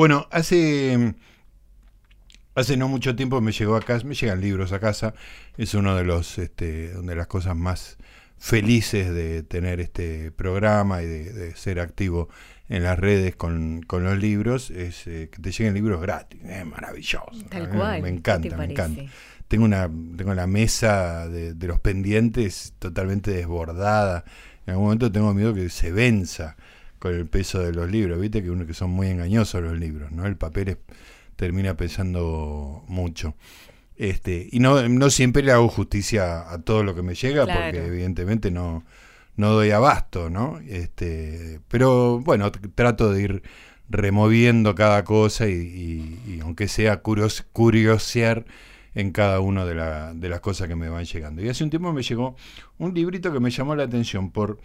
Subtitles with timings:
[0.00, 1.14] Bueno, hace
[2.54, 5.12] hace no mucho tiempo me llegó a casa, me llegan libros a casa.
[5.58, 7.98] Es uno de los este, de las cosas más
[8.38, 12.30] felices de tener este programa y de, ser activo
[12.70, 16.40] en las redes con, los libros es eh, que te lleguen libros gratis.
[16.44, 17.26] Es maravilloso.
[17.50, 18.00] Tal cual.
[18.00, 19.02] Me encanta, me encanta.
[19.48, 19.86] Tengo una
[20.16, 24.24] tengo la mesa de, de los pendientes totalmente desbordada.
[24.64, 26.56] En algún momento tengo miedo que se venza
[27.00, 28.20] con el peso de los libros.
[28.20, 30.26] Viste que uno que son muy engañosos los libros, ¿no?
[30.26, 30.78] El papel
[31.34, 33.34] termina pesando mucho.
[33.96, 37.86] Este, y no, no siempre le hago justicia a todo lo que me llega, porque
[37.86, 38.84] evidentemente no,
[39.36, 40.60] no doy abasto, ¿no?
[40.68, 43.42] Este, pero bueno, trato de ir
[43.88, 48.44] removiendo cada cosa y, aunque sea curios, curiosear
[48.94, 49.74] en cada una de,
[50.18, 51.42] de, las cosas que me van llegando.
[51.42, 52.36] Y hace un tiempo me llegó
[52.78, 54.60] un librito que me llamó la atención por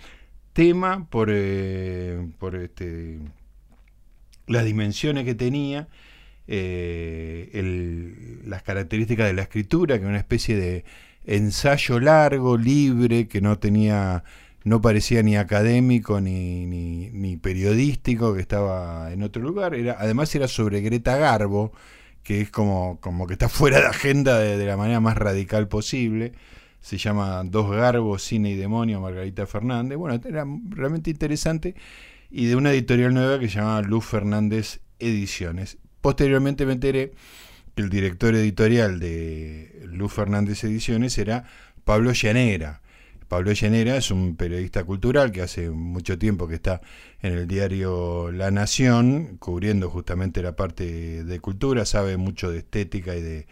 [0.55, 3.19] tema, por, eh, por este,
[4.47, 5.89] las dimensiones que tenía
[6.47, 10.85] eh, el, las características de la escritura, que era una especie de
[11.25, 14.23] ensayo largo, libre, que no tenía,
[14.63, 19.75] no parecía ni académico ni, ni, periodístico, que estaba en otro lugar.
[19.75, 21.73] Era, además era sobre Greta Garbo,
[22.23, 26.31] que es como, como que está fuera de agenda de, la manera más radical posible.
[26.85, 29.97] Se llama Dos Garbos, Cine y Demonio, Margarita Fernández.
[29.97, 31.73] Bueno, era realmente interesante.
[32.29, 35.79] Y de una editorial nueva que se llama Luz Fernández Ediciones.
[36.01, 37.13] Posteriormente me enteré
[37.73, 41.45] que el director editorial de Luz Fernández Ediciones era
[41.85, 42.83] Pablo Llanera.
[43.27, 46.81] Pablo Llanera es un periodista cultural que hace mucho tiempo que está
[47.23, 53.15] en el diario La Nación, cubriendo justamente la parte de cultura, sabe mucho de estética
[53.15, 53.47] y de,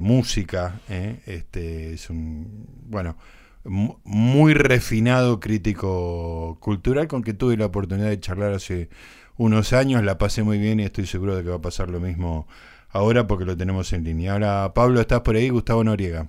[0.00, 0.80] música.
[0.88, 1.20] ¿eh?
[1.26, 3.16] Este, es un, bueno,
[3.64, 8.88] muy refinado crítico cultural con que tuve la oportunidad de charlar hace
[9.36, 12.00] unos años, la pasé muy bien y estoy seguro de que va a pasar lo
[12.00, 12.46] mismo
[12.92, 14.32] ahora porque lo tenemos en línea.
[14.32, 15.48] Ahora, Pablo, ¿estás por ahí?
[15.48, 16.26] Gustavo Noriega.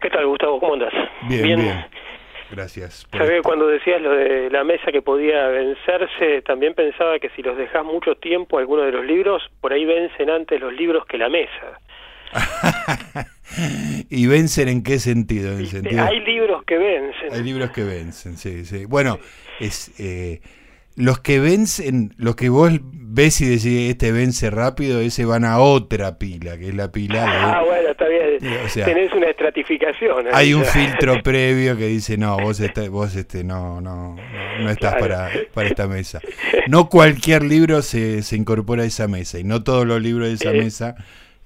[0.00, 0.58] ¿Qué tal, Gustavo?
[0.60, 0.92] ¿Cómo andas?
[1.28, 1.86] Bien, bien.
[2.50, 3.06] Gracias.
[3.12, 7.56] Sabés, cuando decías lo de la mesa que podía vencerse, también pensaba que si los
[7.56, 11.28] dejas mucho tiempo, algunos de los libros, por ahí vencen antes los libros que la
[11.28, 11.78] mesa.
[14.10, 15.58] ¿Y vencen en qué sentido?
[15.58, 16.04] ¿En sentido?
[16.04, 17.32] Hay libros que vencen.
[17.32, 18.84] Hay libros que vencen, sí, sí.
[18.84, 19.18] Bueno,
[19.60, 19.92] es...
[19.98, 20.40] Eh,
[20.98, 25.60] los que vencen, los que vos ves y decís este vence rápido, ese van a
[25.60, 27.28] otra pila, que es la pila de...
[27.28, 28.38] Ah, bueno, está bien.
[28.84, 30.26] Tenés una estratificación.
[30.32, 32.60] Hay un filtro previo que dice, no, vos,
[32.90, 34.16] vos este, no, no,
[34.60, 36.20] no, estás para, para esta mesa.
[36.66, 40.34] No cualquier libro se, se incorpora a esa mesa y no todos los libros de
[40.34, 40.96] esa mesa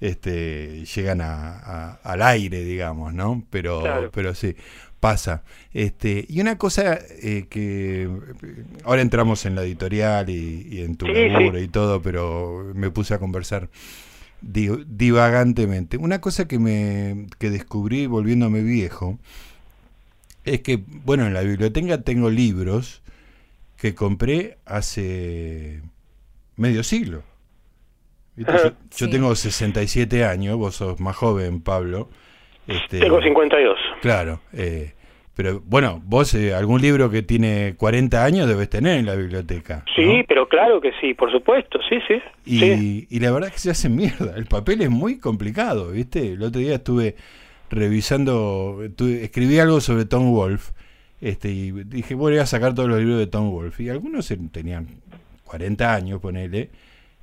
[0.03, 3.43] este, llegan a, al aire, digamos, ¿no?
[3.49, 4.55] Pero, pero sí
[4.99, 5.43] pasa.
[5.73, 8.09] Este, y una cosa eh, que
[8.83, 13.19] ahora entramos en la editorial y, en tu laburo y todo, pero me puse a
[13.19, 13.69] conversar
[14.41, 15.95] divagantemente.
[15.95, 19.19] Una cosa que me que descubrí volviéndome viejo
[20.43, 23.01] es que, bueno, en la biblioteca tengo libros
[23.77, 25.81] que compré hace
[26.57, 27.23] medio siglo.
[28.35, 32.09] Yo, tengo 67 años, vos sos más joven, Pablo.
[32.67, 33.77] Este, Tengo 52.
[34.01, 34.39] Claro.
[34.53, 34.93] Eh,
[35.35, 39.83] pero bueno, vos eh, algún libro que tiene 40 años debes tener en la biblioteca.
[39.95, 43.59] Sí, pero claro que sí, por supuesto, sí, sí y, y la verdad es que
[43.59, 44.35] se hace mierda.
[44.37, 46.33] El papel es muy complicado, ¿viste?
[46.33, 47.15] El otro día estuve
[47.71, 50.69] revisando, escribí algo sobre Tom Wolf
[51.19, 53.79] este, y dije, bueno, voy a sacar todos los libros de Tom Wolf.
[53.79, 54.87] Y algunos tenían
[55.45, 56.69] 40 años, ponele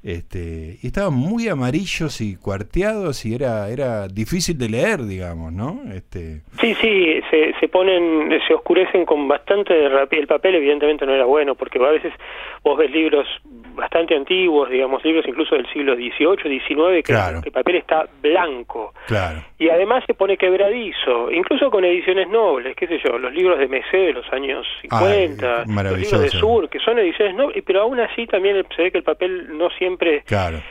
[0.03, 5.81] este, y estaban muy amarillos y cuarteados y era era difícil de leer, digamos, ¿no?
[5.93, 6.41] Este...
[6.61, 10.22] Sí, sí, se, se ponen, se oscurecen con bastante rapidez.
[10.22, 12.12] El papel evidentemente no era bueno porque a veces
[12.62, 13.27] vos ves libros
[13.75, 17.12] bastante antiguos, digamos, libros incluso del siglo XVIII, XIX, que,
[17.47, 18.93] el papel está blanco.
[19.06, 19.43] Claro.
[19.59, 23.69] Y además se pone quebradizo, incluso con ediciones nobles, qué sé yo, los libros de
[23.69, 28.00] Messé de los años 50, los libros de Sur, que son ediciones nobles, pero aún
[28.00, 29.90] así también se ve que el papel no siempre
[30.25, 30.63] claro.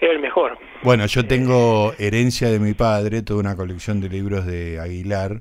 [0.00, 0.58] era el mejor.
[0.82, 5.40] Bueno, yo tengo herencia de mi padre, toda una colección de libros de Aguilar,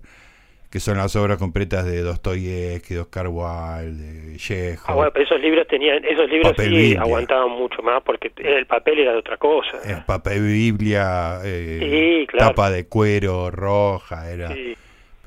[0.75, 4.77] que son las obras completas de Dostoyevsky, de Oscar Wilde, de.
[4.85, 8.99] Ah, bueno, pero esos libros tenían, esos libros sí aguantaban mucho más porque el papel
[8.99, 9.79] era de otra cosa.
[9.85, 14.53] El papel Biblia, eh, tapa de cuero roja, era.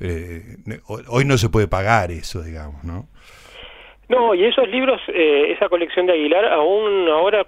[0.00, 0.43] Eh,
[0.87, 3.08] hoy no se puede pagar eso, digamos, ¿no?
[4.08, 7.46] No, y esos libros, eh, esa colección de Aguilar, aún ahora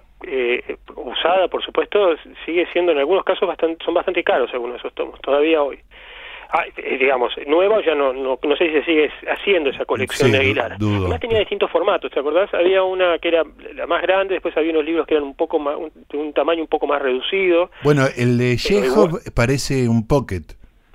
[0.95, 2.15] usada, por supuesto,
[2.45, 5.79] sigue siendo en algunos casos bastante, son bastante caros algunos de esos tomos, todavía hoy.
[6.53, 10.33] Ah, eh, digamos, nueva ya no, no, no sé si se sigue haciendo esa colección
[10.33, 10.73] de Aguilar.
[10.73, 12.53] Además tenía distintos formatos, ¿te acordás?
[12.53, 15.59] Había una que era la más grande, después había unos libros que eran un poco
[15.59, 15.77] más,
[16.09, 17.71] de un tamaño un poco más reducido.
[17.83, 20.43] Bueno, el de Chekhov parece un pocket.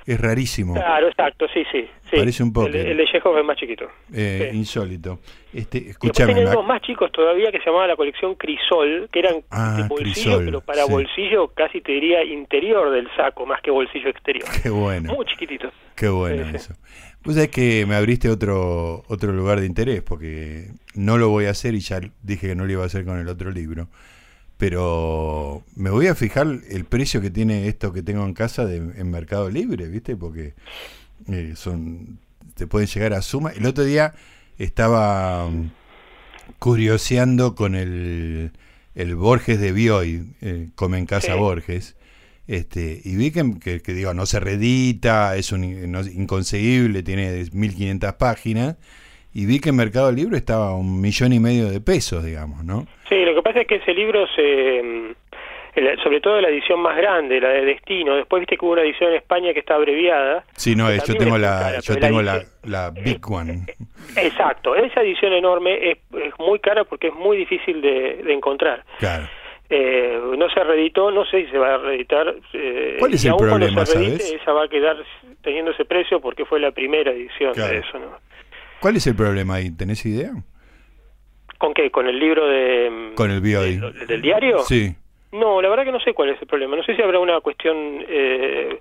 [0.06, 0.75] Es rarísimo.
[0.75, 1.88] Claro, exacto, sí, sí.
[2.11, 2.67] Parece un poco.
[2.69, 3.87] El, de Chekhov es más chiquito.
[4.12, 5.19] Eh, insólito.
[5.53, 6.35] Este, escúchame.
[6.67, 10.61] Más chicos todavía que se llamaba la colección Crisol, que eran ah, de bolsillo, pero
[10.61, 14.47] para bolsillo casi te diría interior del saco, más que bolsillo exterior.
[14.62, 15.14] Qué bueno.
[15.14, 15.70] Muy chiquitito.
[15.94, 16.75] Qué bueno eso.
[17.23, 21.50] Pues es que me abriste otro, otro lugar de interés, porque no lo voy a
[21.50, 23.88] hacer y ya dije que no lo iba a hacer con el otro libro
[24.59, 28.76] pero me voy a fijar el precio que tiene esto que tengo en casa de,
[28.76, 30.17] en Mercado Libre, ¿viste?
[30.17, 30.55] Porque
[31.29, 32.19] eh, son
[32.57, 33.53] te pueden llegar a suma.
[33.53, 34.15] El otro día
[34.59, 35.71] estaba um,
[36.59, 38.53] curioseando con el,
[38.95, 41.97] el Borges de Bioy, eh, Come en Casa Borges,
[42.49, 48.77] este, y vi que, que, digo, no se redita, es un, inconseguible, tiene 1500 páginas
[49.35, 52.87] y vi que en Mercado Libre estaba un millón y medio de pesos, digamos, ¿no?
[53.09, 55.15] Sí, lo que pasa es que ese libro se mm,
[56.02, 58.17] sobre todo la edición más grande, la de Destino.
[58.17, 60.44] Después viste que hubo una edición en España que está abreviada.
[60.55, 63.67] Sí, no, yo tengo la, yo tengo la, la, Big One.
[64.17, 65.99] Exacto, esa edición enorme es,
[66.38, 68.84] muy cara porque es muy difícil de, encontrar.
[68.99, 69.28] Claro.
[69.69, 72.34] Eh, no se reeditó, no sé si se va a reeditar.
[72.52, 74.96] Eh, ¿Cuál es el problema, Esa va a quedar
[75.43, 78.19] teniendo ese precio porque fue la primera edición de eso, ¿no?
[78.81, 79.70] ¿Cuál es el problema ahí?
[79.70, 80.31] ¿Tenés idea?
[81.58, 81.90] ¿Con qué?
[81.90, 83.12] ¿Con el libro de...
[83.14, 83.43] Con el.
[83.43, 84.58] ¿Del diario?
[84.61, 84.94] Sí.
[85.32, 86.76] No, la verdad que no sé cuál es el problema.
[86.76, 88.78] No sé si habrá una cuestión eh,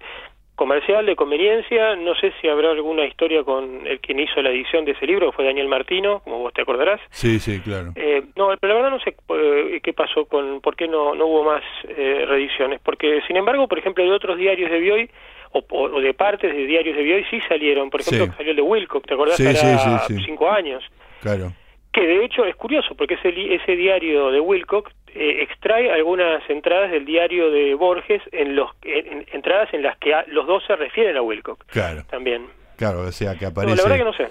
[0.56, 1.96] comercial, de conveniencia.
[1.96, 5.30] No sé si habrá alguna historia con el quien hizo la edición de ese libro,
[5.30, 7.02] que fue Daniel Martino, como vos te acordarás.
[7.10, 7.92] Sí, sí, claro.
[7.96, 10.62] Eh, no, pero la verdad no sé eh, qué pasó con...
[10.62, 12.80] ¿Por qué no, no hubo más eh, reediciones?
[12.82, 15.10] Porque, sin embargo, por ejemplo, de otros diarios de Bioy
[15.52, 17.90] o, de partes de diarios de Bioy sí salieron.
[17.90, 19.38] Por ejemplo, salió el de Wilcock, ¿te acordás?
[19.38, 20.84] Sí, sí, cinco años.
[21.22, 21.54] Claro.
[21.92, 26.92] Que de hecho es curioso, porque ese, ese diario de Wilcock eh, extrae algunas entradas
[26.92, 31.22] del diario de Borges, en los entradas en las que los dos se refieren a
[31.22, 31.66] Wilcock.
[31.68, 32.04] Claro.
[32.10, 32.48] También.
[32.76, 33.78] Claro, o sea, que aparece...
[33.78, 34.28] la verdad que no sé.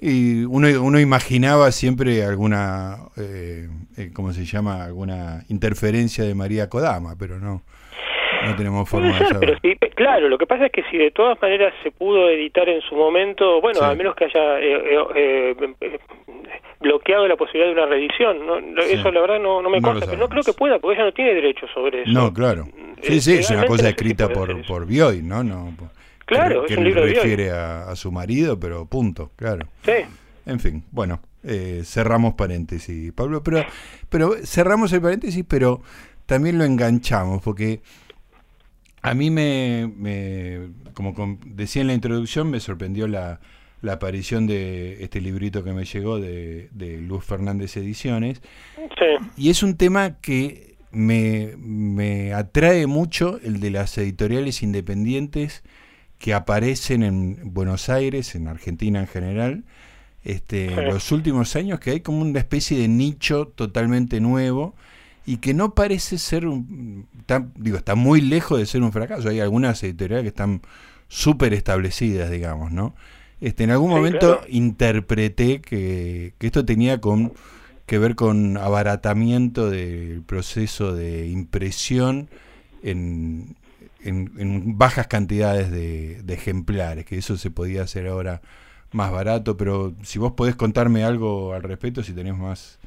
[0.00, 3.68] Y uno, uno imaginaba siempre alguna, eh,
[3.98, 4.84] eh, ¿cómo se llama?
[4.84, 7.62] Alguna interferencia de María Kodama, pero no.
[8.46, 9.58] No tenemos forma de saber.
[9.94, 12.94] claro, lo que pasa es que si de todas maneras se pudo editar en su
[12.94, 15.98] momento, bueno, a menos que haya eh, eh, eh,
[16.80, 18.82] bloqueado la posibilidad de una reedición, ¿no?
[18.82, 21.12] eso la verdad no, no me consta, pero no creo que pueda, porque ella no
[21.12, 22.12] tiene derecho sobre eso.
[22.12, 22.66] No, claro.
[23.02, 25.42] Sí, sí, es una cosa escrita por, por Bioy, ¿no?
[25.44, 25.74] no
[26.24, 29.66] claro, que, es un libro refiere a, a, su marido, pero punto, claro.
[29.82, 29.92] Sí.
[30.46, 31.20] En fin, bueno,
[31.82, 33.64] cerramos paréntesis, Pablo, pero,
[34.08, 35.82] pero cerramos el paréntesis, pero
[36.24, 37.80] también lo enganchamos, porque
[39.02, 43.40] a mí me, como decía en la introducción, me sorprendió la,
[43.88, 46.68] aparición de este librito que me llegó de,
[47.02, 48.42] Luz Fernández Ediciones.
[49.36, 55.62] Y es un tema que me, me, atrae mucho, el de las editoriales independientes
[56.18, 59.64] que aparecen en Buenos Aires, en Argentina en general,
[60.22, 64.74] este, los últimos años, que hay como una especie de nicho totalmente nuevo
[65.26, 67.06] y que no parece ser un,
[67.56, 69.28] digo, está muy lejos de ser un fracaso.
[69.28, 70.62] Hay algunas editoriales que están
[71.08, 72.94] súper establecidas, digamos, ¿no?
[73.40, 77.32] Este, en algún momento interpreté que, esto tenía con,
[77.86, 82.28] que ver con abaratamiento del proceso de impresión
[82.82, 83.56] en,
[84.02, 88.42] en, bajas cantidades de, de, ejemplares, que eso se podía hacer ahora
[88.92, 92.79] más barato, pero si vos podés contarme algo al respecto, si tenés más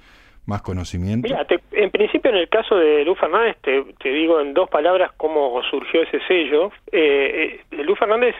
[0.45, 1.27] más conocimiento?
[1.27, 5.11] Mira, en principio en el caso de Luz Fernández, te, te, digo en dos palabras
[5.17, 6.71] cómo surgió ese sello.
[6.91, 8.35] Eh, eh, Luz Fernández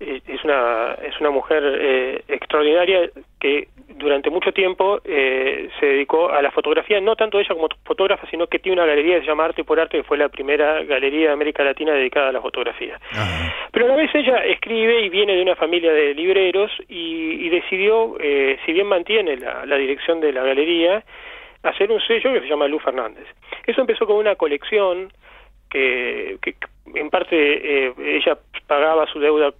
[0.00, 3.68] eh, es una es una mujer eh, extraordinaria que
[3.98, 8.46] durante mucho tiempo eh, se dedicó a la fotografía, no tanto ella como fotógrafa, sino
[8.46, 11.28] que tiene una galería que se llama Arte por Arte, que fue la primera galería
[11.28, 12.98] de América Latina dedicada a la fotografía.
[13.72, 18.16] Pero a la vez ella escribe y viene de una familia de libreros y, decidió,
[18.20, 21.02] eh, si bien mantiene la, la dirección de la galería,
[21.62, 23.26] hacer un sello que se llama Luz Fernández.
[23.66, 25.12] Eso empezó con una colección
[25.68, 26.54] que, que
[26.94, 29.52] en parte eh, ella pagaba su deuda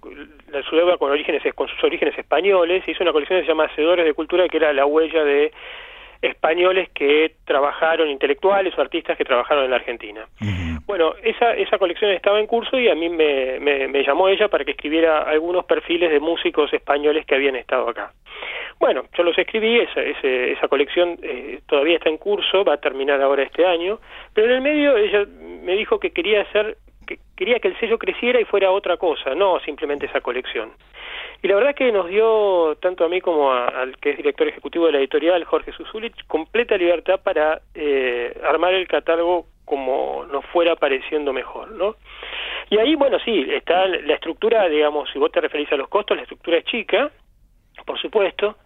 [0.67, 4.05] su deuda con orígenes con sus orígenes españoles hizo una colección que se llama Hacedores
[4.05, 5.51] de Cultura que era la huella de
[6.21, 10.27] españoles que trabajaron intelectuales o artistas que trabajaron en la Argentina.
[10.85, 14.65] Bueno esa esa colección estaba en curso y a mí me, me, llamó ella para
[14.65, 18.11] que escribiera algunos perfiles de músicos españoles que habían estado acá
[18.79, 23.21] bueno yo los escribí esa esa colección eh, todavía está en curso va a terminar
[23.21, 23.99] ahora este año
[24.33, 25.25] pero en el medio ella
[25.63, 26.77] me dijo que quería hacer
[27.35, 30.71] quería que el sello creciera y fuera otra cosa, no simplemente esa colección.
[31.41, 34.87] Y la verdad que nos dio, tanto a mí como al que es director ejecutivo
[34.87, 40.75] de la editorial, Jorge Susulich, completa libertad para eh, armar el catálogo como nos fuera
[40.75, 41.95] pareciendo mejor, ¿no?
[42.69, 46.17] Y ahí, bueno, sí, está la estructura, digamos, si vos te referís a los costos,
[46.17, 47.11] la estructura es chica,
[47.85, 48.57] por supuesto,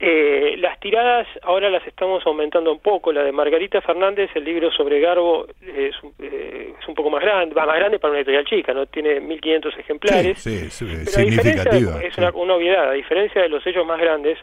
[0.00, 3.12] eh, las tiradas ahora las estamos aumentando un poco.
[3.12, 7.54] La de Margarita Fernández, el libro sobre Garbo, es, eh, es un poco más grande,
[7.54, 10.38] va más grande para una editorial chica, no tiene 1500 ejemplares.
[10.38, 12.00] Sí, sí, significativa.
[12.02, 12.90] Es una, una, obviedad.
[12.90, 14.38] A diferencia de los sellos más grandes,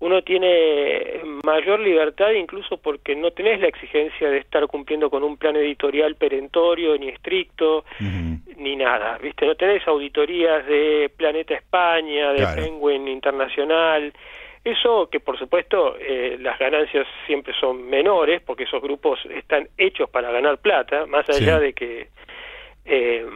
[0.00, 5.36] uno tiene mayor libertad incluso porque no tenés la exigencia de estar cumpliendo con un
[5.36, 7.84] plan editorial perentorio ni estricto
[8.56, 9.44] ni nada, ¿viste?
[9.44, 14.12] No tenés auditorías de Planeta España, de Penguin Internacional
[14.64, 20.10] eso que por supuesto eh, las ganancias siempre son menores porque esos grupos están hechos
[20.10, 22.08] para ganar plata, más allá de que
[22.84, 23.26] eh,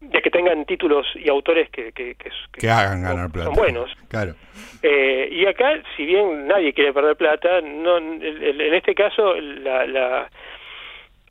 [0.00, 3.46] de que tengan títulos y autores que, que, que, hagan ganar plata.
[3.46, 3.90] Son buenos.
[4.08, 4.34] Claro.
[4.82, 10.30] Eh, y acá, si bien nadie quiere perder plata, no, en este caso la, la,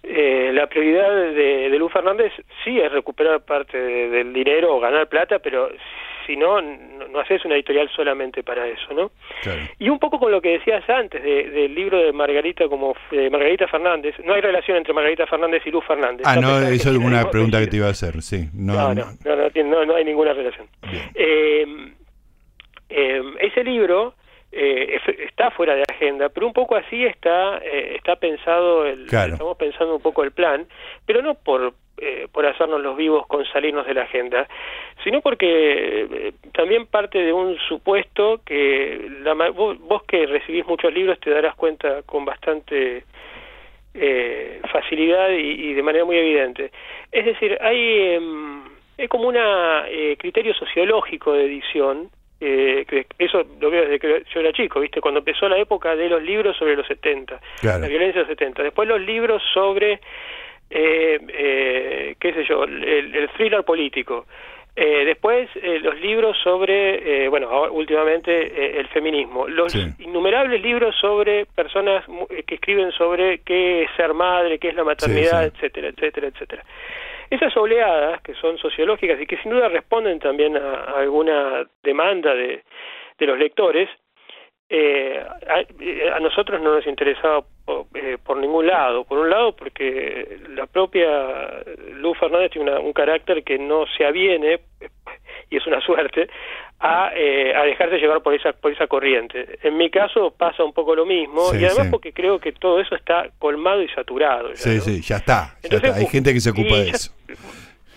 [0.03, 2.31] eh, la prioridad de, de Luz Fernández
[2.63, 5.69] sí es recuperar parte del dinero o ganar plata, pero
[6.25, 9.11] si no, no haces una editorial solamente para eso, ¿no?
[9.79, 12.95] Y un poco con lo que decías antes del libro de Margarita como
[13.31, 16.25] Margarita Fernández, no hay relación entre Margarita Fernández y Luz Fernández.
[16.25, 18.49] Ah, no, eso es una pregunta que te iba a hacer, sí.
[18.53, 20.67] No, no, no, no, hay ninguna relación.
[21.15, 21.65] Eh,
[22.89, 24.15] eh, ese libro
[24.51, 29.57] eh, está fuera de agenda, pero un poco así está eh, está pensado, el, estamos
[29.57, 30.67] pensando un poco el plan,
[31.05, 34.47] pero no por eh, por hacernos los vivos con salirnos de la agenda,
[35.03, 41.19] sino porque eh, también parte de un supuesto que la, vos, que recibís muchos libros
[41.19, 43.03] te darás cuenta con bastante
[43.93, 46.71] eh, facilidad y, de manera muy evidente.
[47.11, 48.63] Es decir, hay, em,
[48.97, 49.37] es como un
[50.17, 52.09] criterio sociológico de edición
[52.41, 54.99] que eso lo veo desde que yo era chico, ¿viste?
[54.99, 58.63] Cuando empezó la época de los libros sobre los 70, la violencia de los 70.
[58.63, 59.99] Después los libros sobre
[60.71, 64.25] eh, eh, qué sé yo, el, thriller político.
[64.73, 72.05] Eh, después eh, los libros sobre, bueno, últimamente el feminismo, los innumerables libros sobre personas
[72.47, 76.63] que escriben sobre qué es ser madre, qué es la maternidad, etcétera, etcétera, etcétera.
[77.31, 82.61] Esas oleadas que son sociológicas y que sin duda responden también a, alguna demanda de,
[83.19, 83.89] los lectores,
[84.67, 85.23] eh,
[86.13, 87.45] a, nosotros no nos interesaba
[87.95, 89.05] eh, por, ningún lado.
[89.05, 94.59] Por un lado, porque la propia Luz Fernández tiene un carácter que no se aviene,
[95.49, 96.27] y es una suerte,
[96.83, 99.59] a, eh, a dejarse llevar por esa, por esa corriente.
[99.61, 102.95] En mi caso pasa un poco lo mismo, y además porque creo que todo eso
[102.95, 104.55] está colmado y saturado.
[104.55, 105.55] sí, sí, ya está,
[105.95, 107.13] Hay gente que se ocupa de eso.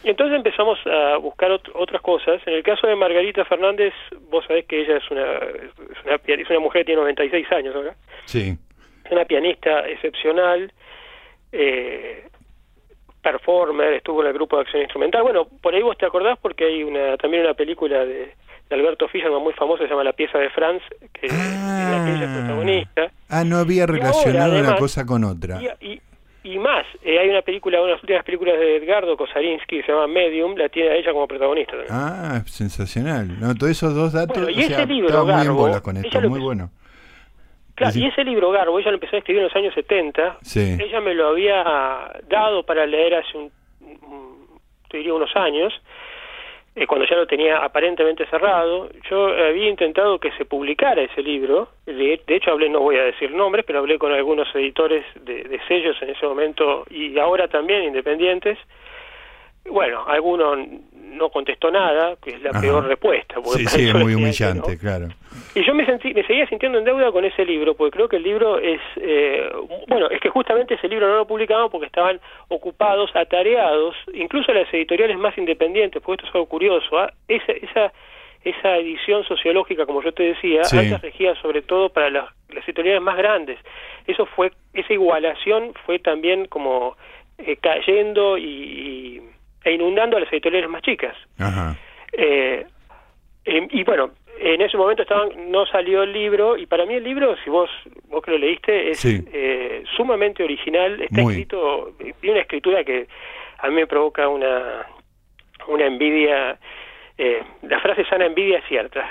[0.05, 2.43] Y entonces empezamos a buscar otras cosas.
[2.47, 3.95] En el caso de Margarita Fernández,
[4.29, 7.75] vos sabés que ella es una, es una, es una mujer que tiene 96 años
[7.75, 7.95] ahora.
[8.27, 8.55] Sí.
[9.03, 10.71] Es una pianista excepcional,
[11.53, 12.25] eh,
[13.23, 15.23] performer, estuvo en el grupo de acción instrumental.
[15.23, 18.35] Bueno, por ahí vos te acordás porque hay una también una película de,
[18.71, 22.39] Alberto Fischerman muy famosa, se llama La pieza de Franz, que, ah, en la es
[22.39, 23.11] protagonista.
[23.29, 25.61] Ah, no había relacionado una cosa con otra.
[25.81, 26.01] y,
[26.45, 29.83] y más, eh, hay una película, una de las últimas películas de Edgardo Kosarinsky que
[29.83, 31.89] se llama Medium, la tiene a ella como protagonista también.
[31.91, 33.41] Ah, sensacional.
[33.41, 34.43] No, todos esos dos datos.
[34.43, 36.71] Bueno, y ese libro, Garbo, con esto, muy bueno.
[37.75, 40.39] Claro, y ese libro Garbo, ella lo empezó a escribir en los años 70.
[40.43, 40.77] Sí.
[40.79, 41.65] Ella me lo había
[42.29, 43.51] dado para leer hace un,
[44.91, 45.73] te diría unos años
[46.77, 51.69] eh, cuando ya lo tenía aparentemente cerrado, yo había intentado que se publicara ese libro,
[51.87, 55.97] de, hecho hablé, no voy a decir nombres, pero hablé con algunos editores de, sellos
[56.03, 58.59] en ese momento y ahora también independientes,
[59.71, 60.57] bueno, alguno
[61.15, 63.37] no contestó nada, que es la peor respuesta.
[63.45, 65.09] Sí, sí, es muy humillante, claro.
[65.55, 68.17] Y yo me, sentí, me seguía sintiendo en deuda con ese libro, porque creo que
[68.17, 69.49] el libro es, eh,
[69.89, 74.73] bueno, es que justamente ese libro no lo publicamos porque estaban ocupados, atareados, incluso las
[74.73, 77.13] editoriales más independientes, porque esto es algo curioso, ¿ah?
[77.29, 77.93] esa, esa,
[78.43, 80.79] esa edición sociológica, como yo te decía, sí.
[80.79, 83.59] antes regía sobre todo para las, las editoriales más grandes.
[84.07, 86.97] Eso fue, esa igualación fue también como
[87.39, 89.23] eh, cayendo y
[89.65, 91.17] e inundando a las editoriales más chicas.
[92.13, 92.67] Eh,
[93.45, 97.05] em, y bueno, en ese momento estaban no salió el libro y para mí el
[97.05, 97.71] libro, si vos
[98.09, 101.01] vos que lo leíste, es eh, sumamente original.
[101.01, 103.07] Está escrito, tiene una escritura que
[103.59, 104.87] a mí me provoca una
[105.69, 106.59] una envidia.
[107.17, 109.01] Eh, la frase sana envidia es cierta.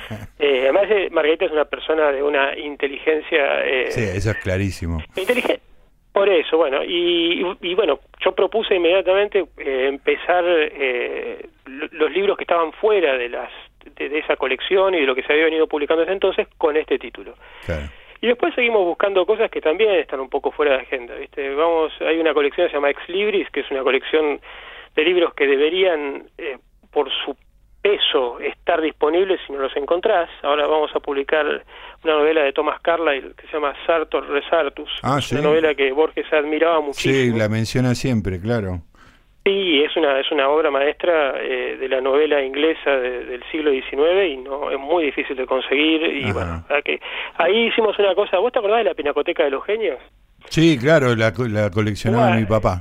[0.38, 3.62] eh, además, Margarita es una persona de una inteligencia.
[3.88, 5.02] sí, eso es clarísimo.
[5.16, 5.69] Inteligente
[6.12, 12.44] por eso, bueno, y, y, bueno, yo propuse inmediatamente eh, empezar eh, los libros que
[12.44, 13.50] estaban fuera de las
[13.96, 16.98] de, esa colección y de lo que se había venido publicando desde entonces con este
[16.98, 17.34] título.
[18.20, 21.54] Y después seguimos buscando cosas que también están un poco fuera de agenda, ¿viste?
[21.54, 24.40] Vamos, hay una colección que se llama Ex Libris, que es una colección
[24.94, 26.58] de libros que deberían, eh,
[26.92, 27.36] por su
[27.80, 30.28] peso, estar disponibles si no los encontrás.
[30.42, 31.64] Ahora vamos a publicar
[32.04, 34.90] una novela de Thomas Carlyle que se llama Sartor Resartus.
[35.02, 37.14] Ah, una novela que Borges admiraba muchísimo.
[37.14, 38.82] Sí, la menciona siempre, claro.
[39.44, 44.28] Sí, es una, es una obra maestra eh, de la novela inglesa del siglo XIX
[44.28, 46.02] y no es muy difícil de conseguir.
[46.02, 47.00] Y bueno, que,
[47.38, 48.38] ahí hicimos una cosa.
[48.38, 49.98] ¿Vos te acordás de la Pinacoteca de los Genios?
[50.50, 52.80] Sí, claro, la, la coleccionaba mi papá.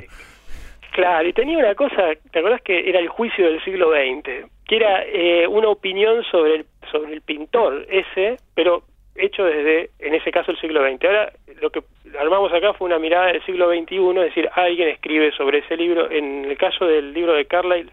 [0.92, 4.50] Claro, y tenía una cosa, ¿te acordás que era el juicio del siglo XX?
[4.70, 8.84] Que era eh, una opinión sobre el, sobre el pintor ese, pero
[9.16, 11.04] hecho desde, en ese caso, el siglo XX.
[11.06, 11.82] Ahora, lo que
[12.18, 16.10] armamos acá fue una mirada del siglo XXI, es decir, alguien escribe sobre ese libro.
[16.10, 17.92] En el caso del libro de Carlyle,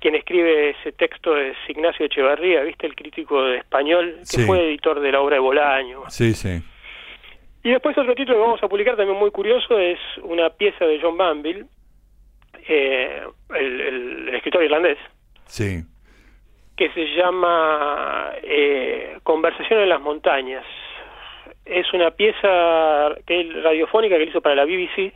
[0.00, 2.86] quien escribe ese texto es Ignacio Echevarría, ¿viste?
[2.86, 6.02] El crítico de español, que fue editor de la obra de Bolaño.
[6.08, 6.60] Sí, sí.
[7.62, 11.00] Y después otro título que vamos a publicar también muy curioso es una pieza de
[11.00, 11.64] John Banville,
[12.68, 13.22] eh,
[13.54, 14.98] el, el, escritor irlandés.
[15.46, 15.84] Sí
[16.76, 20.64] que se llama eh, Conversación en las montañas.
[21.64, 25.14] Es una pieza que radiofónica que hizo para la BBC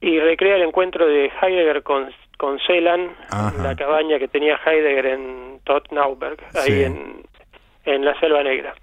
[0.00, 3.16] y recrea el encuentro de Heidegger con, con Celan,
[3.62, 7.22] la cabaña que tenía Heidegger en Tottenauberg, ahí en,
[7.84, 8.74] en la Selva Negra.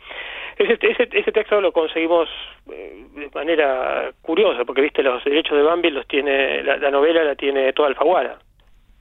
[0.57, 2.27] Ese, ese, ese texto lo conseguimos
[2.71, 7.23] eh, de manera curiosa, porque viste los derechos de Bambi los tiene, la, la novela
[7.23, 8.39] la tiene toda Alfaguara.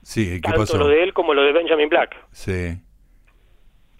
[0.01, 2.15] Sí, ¿qué Tanto lo de él como lo de Benjamin Black.
[2.31, 2.77] Sí.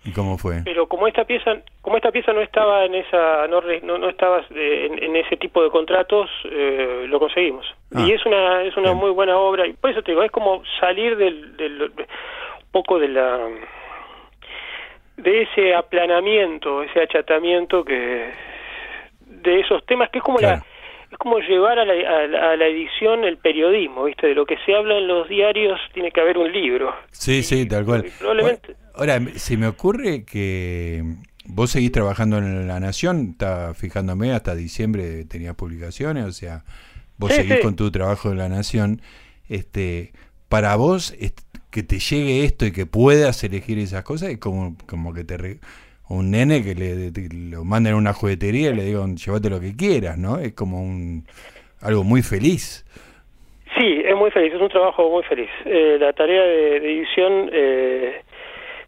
[0.04, 0.62] ¿Y cómo fue?
[0.66, 5.16] Pero como esta pieza, como esta pieza no estaba en esa, no, no, estaba en,
[5.16, 7.68] ese tipo de contratos, eh, lo conseguimos.
[7.94, 8.04] Ah.
[8.08, 9.68] y es una, es una muy buena obra.
[9.68, 13.48] Y por eso te digo, es como salir del, del un poco de la,
[15.18, 18.32] de ese aplanamiento, ese achatamiento que,
[19.20, 20.64] de esos temas que es como la
[21.12, 24.28] es como llevar a la, edición el periodismo, ¿viste?
[24.28, 26.94] De lo que se habla en los diarios tiene que haber un libro.
[27.12, 28.06] Sí, sí, tal cual.
[28.18, 28.76] Probablemente...
[28.96, 31.04] Ahora, se me ocurre que
[31.46, 36.64] vos seguís trabajando en La Nación, está fijándome, hasta diciembre tenías publicaciones, o sea,
[37.18, 39.02] vos seguís con tu trabajo en La Nación.
[39.50, 40.14] Este,
[40.48, 41.14] para vos,
[41.72, 45.60] que te llegue esto y que puedas elegir esas cosas, es como, como que te
[46.14, 47.12] un nene que le,
[47.52, 50.40] lo manden a una juguetería y le digan, llévate lo que quieras, ¿no?
[50.40, 51.26] Es como un
[51.82, 52.86] algo muy feliz.
[53.78, 55.50] Sí, es muy feliz, es un trabajo muy feliz.
[55.66, 58.22] Eh, la tarea de, edición, eh,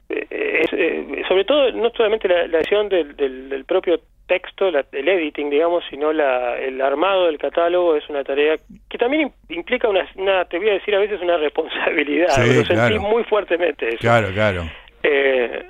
[0.10, 5.84] es, eh, sobre todo, no solamente la, edición del, del, propio texto, el editing, digamos,
[5.90, 8.58] sino la, el armado del catálogo es una tarea
[8.90, 13.00] que también implica una, una te voy a decir a veces una responsabilidad, lo sentí
[13.00, 13.90] muy fuertemente.
[13.90, 13.98] Eso.
[14.00, 14.64] Claro, claro.
[15.02, 15.66] Eh,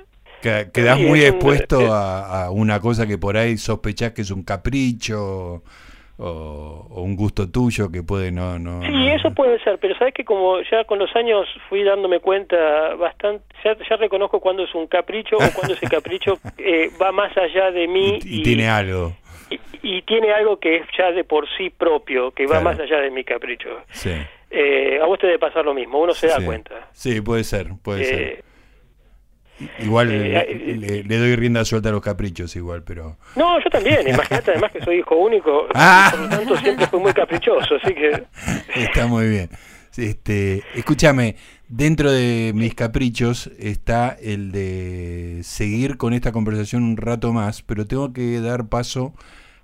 [0.72, 5.62] Quedás muy expuesto a, una cosa que por ahí sospechás que es un capricho
[6.18, 8.82] o, un gusto tuyo que puede no, no...
[8.82, 12.94] Sí, eso puede ser, pero sabes que como ya con los años fui dándome cuenta
[12.94, 17.70] bastante, ya, reconozco cuando es un capricho o cuando ese capricho eh, va más allá
[17.70, 18.18] de mí.
[18.22, 19.16] Y, tiene algo.
[19.82, 23.10] Y, tiene algo que es ya de por sí propio, que va más allá de
[23.10, 23.82] mi capricho.
[23.90, 24.12] Sí.
[24.50, 26.88] Eh, a vos te debe pasar lo mismo, uno se da cuenta.
[26.92, 28.53] Sí, puede ser, puede eh, ser.
[29.78, 33.16] Igual eh, eh, le, doy rienda suelta a los caprichos igual, pero...
[33.36, 36.08] No, yo también, imagínate además que soy hijo único, ah.
[36.10, 38.24] por lo tanto siempre fui muy caprichoso, así que...
[38.74, 39.50] Está muy bien.
[39.96, 41.36] Este, escúchame,
[41.68, 47.86] dentro de mis caprichos está el de seguir con esta conversación un rato más, pero
[47.86, 49.14] tengo que dar paso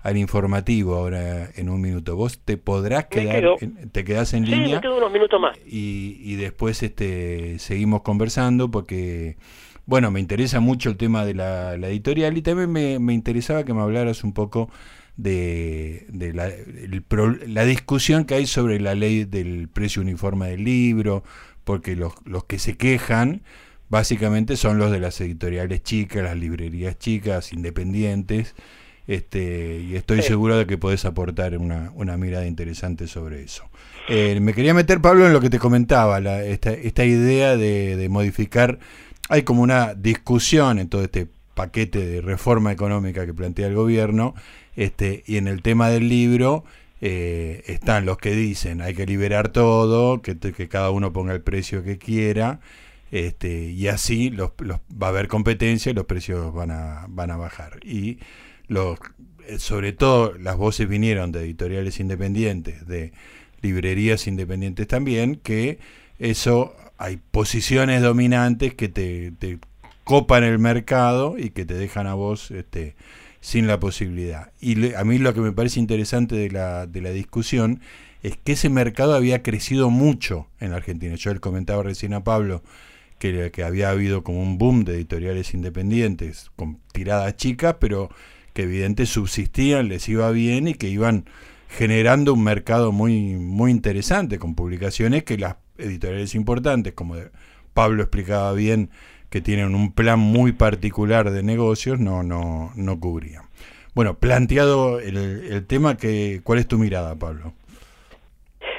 [0.03, 2.14] al informativo ahora en un minuto.
[2.14, 3.44] Vos te podrás quedar,
[3.90, 4.76] te quedás en línea.
[4.76, 5.59] Me quedo unos minutos más.
[5.66, 9.37] Y, y después este, seguimos conversando porque
[9.90, 13.81] bueno, me interesa mucho el tema de la, editorial y también me, interesaba que me
[13.81, 14.70] hablaras un poco
[15.16, 21.24] de, la, discusión que hay sobre la ley del precio uniforme del libro,
[21.64, 23.42] porque los, los que se quejan
[23.88, 28.55] básicamente son los de las editoriales chicas, las librerías chicas, independientes,
[29.09, 33.64] este, y estoy seguro de que podés aportar una, una mirada interesante sobre eso.
[34.09, 38.09] Eh, me quería meter, Pablo, en lo que te comentaba, esta, esta idea de, de
[38.09, 38.79] modificar
[39.31, 44.35] hay como una discusión en todo este paquete de reforma económica que plantea el gobierno,
[44.75, 46.64] este, y en el tema del libro
[47.01, 51.43] eh, están los que dicen hay que liberar todo, que, que, cada uno ponga el
[51.43, 52.59] precio que quiera,
[53.12, 57.37] este, y así los, va a haber competencia y los precios van a, van a
[57.37, 57.79] bajar.
[57.85, 58.19] Y
[58.66, 58.99] los,
[59.47, 63.12] eh, sobre todo las voces vinieron de editoriales independientes, de
[63.62, 65.79] librerías independientes también, que
[66.19, 69.59] eso hay posiciones dominantes que te, te
[70.05, 72.95] copan el mercado y que te dejan a vos este,
[73.41, 74.53] sin la posibilidad.
[74.61, 77.81] Y a mí lo que me parece interesante de la, de la discusión
[78.23, 81.15] es que ese mercado había crecido mucho en la Argentina.
[81.15, 82.63] Yo le comentaba recién a Pablo
[83.19, 88.11] que, que había habido como un boom de editoriales independientes con tiradas chicas, pero
[88.53, 91.25] que evidentemente subsistían, les iba bien y que iban
[91.71, 97.16] generando un mercado muy, muy interesante con publicaciones que las editoriales importantes, como
[97.75, 98.90] Pablo explicaba bien,
[99.31, 103.45] que tienen un plan muy particular de negocios, no, no, no cubrían.
[103.95, 107.53] Bueno, planteado el, el tema, que, ¿cuál es tu mirada, Pablo?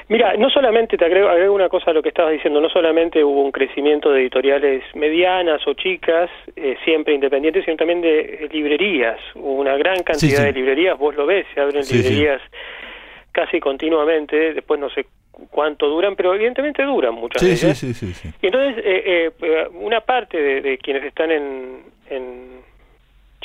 [0.08, 3.42] Mira, no solamente, te agrego, una cosa a lo que estabas diciendo, no solamente hubo
[3.42, 9.18] un crecimiento de editoriales medianas o chicas, eh, siempre independientes, sino también de librerías.
[9.34, 12.42] Hubo una gran cantidad de librerías, vos lo ves, se abren librerías
[13.32, 15.06] casi continuamente, después no sé
[15.50, 17.78] cuánto duran, pero evidentemente duran muchas veces.
[17.78, 22.62] Sí, sí, sí, Y entonces, eh, eh, una parte de, quienes están en, en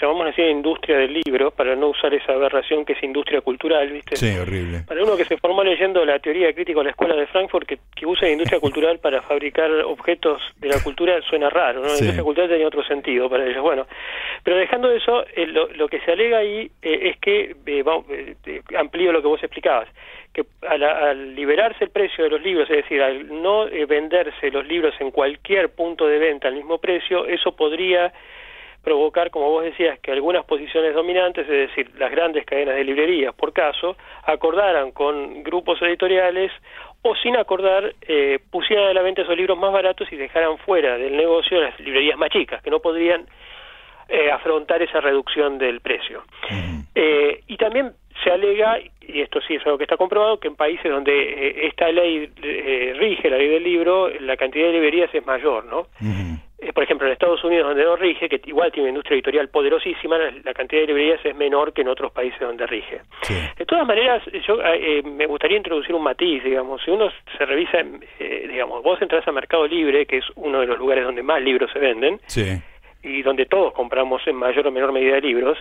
[0.02, 4.16] llamamos así industria del libro, para no usar esa aberración que es industria cultural, ¿viste?
[4.16, 4.82] Sí, horrible.
[4.88, 7.80] Para uno que se formó leyendo la teoría crítica de la Escuela de Frankfurt, que,
[7.96, 11.88] que usa industria cultural para fabricar objetos de la cultura, suena raro, ¿no?
[11.88, 13.62] La industria cultural tenía otro sentido para ellos.
[13.62, 13.88] Bueno,
[14.44, 18.06] pero dejando eso, eh, lo, que se alega ahí eh, es que, eh, vamos,
[18.78, 19.88] amplío lo que vos explicabas,
[20.38, 24.68] que al, al, liberarse el precio de los libros, es decir, al no venderse los
[24.68, 28.14] libros en cualquier punto de venta al mismo precio, eso podría
[28.84, 33.34] provocar, como vos decías, que algunas posiciones dominantes, es decir, las grandes cadenas de librerías,
[33.36, 36.52] por caso, acordaran con grupos editoriales
[37.02, 40.98] o sin acordar eh, pusieran a la venta esos libros más baratos y dejaran fuera
[40.98, 43.26] del negocio las librerías más chicas, que no podrían
[44.08, 46.24] eh, afrontar esa reducción del precio.
[46.96, 47.92] Eh, y también
[48.24, 51.68] se alega, y esto sí es algo que está comprobado, que en países donde eh,
[51.68, 52.30] esta ley
[53.00, 55.88] rige, la ley del libro, la cantidad de librerías es mayor, ¿no?
[56.60, 59.48] Eh, por ejemplo, en Estados Unidos, donde no rige, que igual tiene una industria editorial
[59.50, 63.02] poderosísima, la, cantidad de librerías es menor que en otros países donde rige.
[63.58, 67.78] De todas maneras, yo eh, me gustaría introducir un matiz, digamos, si uno se revisa,
[68.20, 71.42] eh, digamos, vos entras a Mercado Libre, que es uno de los lugares donde más
[71.44, 72.20] libros se venden,
[73.08, 75.58] y donde todos compramos en mayor o menor medida libros,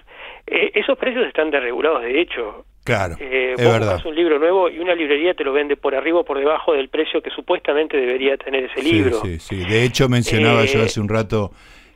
[0.47, 2.65] esos precios están desregulados, de hecho.
[2.87, 4.01] Claro, eh, es verdad.
[4.07, 6.89] un libro nuevo y una librería te lo vende por arriba o por debajo del
[6.89, 9.21] precio que supuestamente debería tener ese libro.
[9.23, 11.51] Sí, sí, De hecho, mencionaba yo eh, hace un rato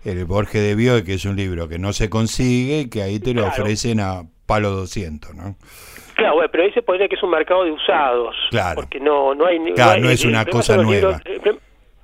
[0.04, 3.20] el Borges de Bio, que es un libro que no se consigue y que ahí
[3.20, 5.54] te lo ofrecen a palo 200, ¿no?
[6.16, 8.34] Claro, pero ahí se podría que es un mercado de usados.
[8.50, 8.80] Claro.
[8.80, 9.58] Porque no, no hay...
[9.74, 11.20] Claro, no, es una cosa nueva.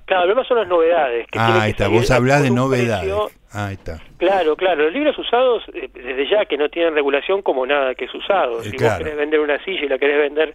[0.07, 1.27] Claro, el problema son las novedades.
[1.27, 3.13] Que ah, ahí está, vos hablás de novedades.
[3.51, 4.01] Ah, ahí está.
[4.17, 8.05] Claro, claro, los libros usados, eh, desde ya que no tienen regulación como nada que
[8.05, 8.61] es usado.
[8.61, 10.53] Eh, si vos querés vender una silla y la querés vender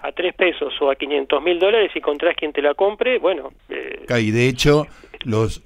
[0.00, 3.52] a tres pesos o a 500 mil dólares y encontrás quien te la compre, bueno...
[3.68, 4.86] Eh, y de hecho,
[5.24, 5.64] los,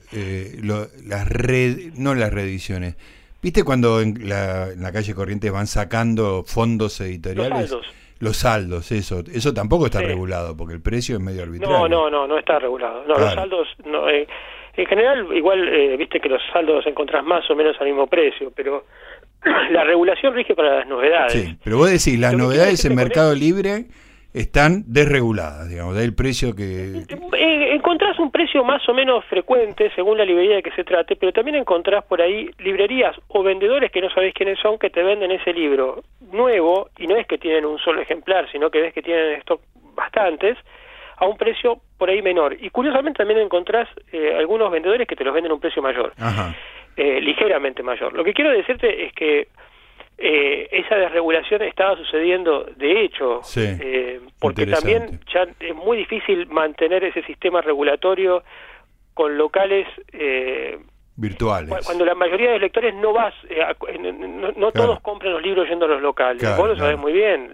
[1.05, 2.97] las red, no las reediciones,
[3.43, 7.71] ¿viste cuando en la, en la calle Corrientes van sacando fondos editoriales?
[7.71, 11.77] Los saldos, eso, eso tampoco está regulado porque el precio es medio arbitrario.
[11.77, 13.05] No, no, no, no está regulado.
[13.07, 14.27] No, los saldos, no, eh,
[14.77, 18.53] en general, igual, eh, viste que los saldos encontrás más o menos al mismo precio,
[18.55, 18.85] pero
[19.73, 21.33] la regulación rige para las novedades.
[21.33, 23.87] Sí, pero vos decís, las novedades en Mercado Libre
[24.33, 27.03] están desreguladas, digamos, da el precio que...
[27.37, 28.08] Eh, encontrás
[28.39, 32.05] precio más o menos frecuente según la librería de que se trate, pero también encontrás
[32.05, 36.05] por ahí librerías o vendedores que no sabés quiénes son que te venden ese libro
[36.31, 39.61] nuevo y no es que tienen un solo ejemplar, sino que ves que tienen stock
[39.97, 40.57] bastantes
[41.17, 42.57] a un precio por ahí menor.
[42.61, 46.13] Y curiosamente también encontrás eh, algunos vendedores que te los venden a un precio mayor,
[46.97, 48.13] eh, ligeramente mayor.
[48.13, 49.49] Lo que quiero decirte es que
[50.21, 57.05] eh, esa desregulación estaba sucediendo de hecho, eh, porque también ya es muy difícil mantener
[57.05, 58.43] ese sistema regulatorio
[59.15, 60.77] con locales eh,
[61.15, 61.73] virtuales.
[61.85, 63.65] Cuando la mayoría de lectores no vas, eh,
[64.57, 67.53] no, todos compran los libros yendo a los locales, vos lo sabés muy bien.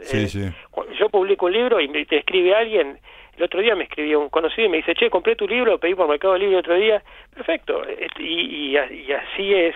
[0.98, 2.98] Yo publico un libro y te escribe alguien
[3.36, 5.94] el otro día me escribió un conocido y me dice, che, compré tu libro, pedí
[5.94, 7.02] por Mercado Libre otro día.
[7.34, 7.82] Perfecto.
[8.18, 9.74] Y, y, así es.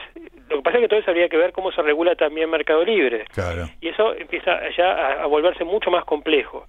[0.48, 2.84] Lo que pasa es que todo eso habría que ver cómo se regula también Mercado
[2.84, 3.24] Libre.
[3.32, 3.66] Claro.
[3.80, 6.66] Y eso empieza ya a, volverse mucho más complejo.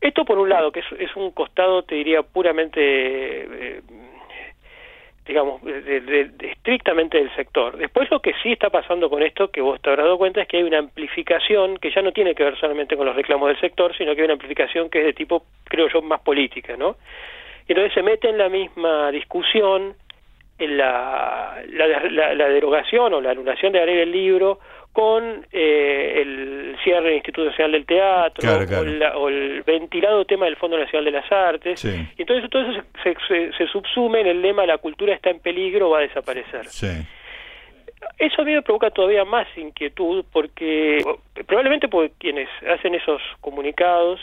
[0.00, 2.80] Esto por un lado, que es, es, un costado, te diría, puramente...
[2.80, 3.82] Eh,
[5.28, 7.76] digamos, de, estrictamente del sector.
[7.76, 10.48] Después lo que sí está pasando con esto, que vos te habrás dado cuenta, es
[10.48, 13.60] que hay una amplificación que ya no tiene que ver solamente con los reclamos del
[13.60, 16.96] sector, sino que hay una amplificación que es de tipo, creo yo, más política, ¿no?
[17.68, 19.94] Entonces se mete en la misma discusión
[20.58, 24.58] en la, la, la, derogación o la anulación de la ley del libro
[24.92, 28.50] con eh, el cierre del Instituto Nacional del Teatro
[29.16, 31.84] O, el ventilado tema del Fondo Nacional de las Artes.
[31.84, 35.88] Y entonces todo eso se, se, subsume en el lema la cultura está en peligro
[35.88, 36.66] o va a desaparecer.
[38.18, 41.04] Eso a mí me provoca todavía más inquietud porque
[41.46, 44.20] probablemente porque quienes hacen esos comunicados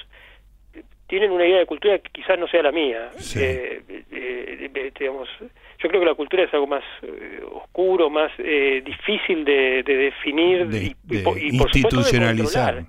[1.07, 3.11] tienen una idea de cultura que quizás no sea la mía.
[3.35, 9.45] Eh, eh, digamos, yo creo que la cultura es algo más eh, oscuro, más difícil
[9.45, 10.95] de, definir y,
[11.51, 12.85] institucionalizar,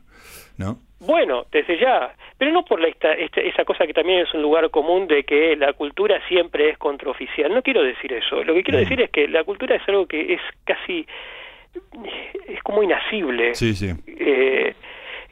[0.57, 0.79] ¿no?
[0.99, 4.71] Bueno, desde ya, pero no por la, esta, esa cosa que también es un lugar
[4.71, 7.53] común de que la cultura siempre es contraoficial.
[7.53, 8.43] No quiero decir eso.
[8.43, 8.83] Lo que quiero mm.
[8.83, 11.07] decir es que la cultura es algo que es casi
[12.49, 13.55] es como inasible.
[13.55, 13.91] Sí, sí.
[14.07, 14.75] Eh,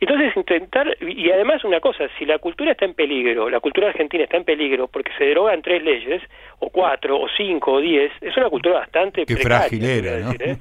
[0.04, 4.24] entonces intentar, y además una cosa, si la cultura está en peligro, la cultura argentina
[4.24, 6.22] está en peligro porque se derogan tres leyes,
[6.58, 10.32] o cuatro, o cinco, o diez, es una cultura bastante Qué frágil era, ¿no?
[10.32, 10.56] ¿eh?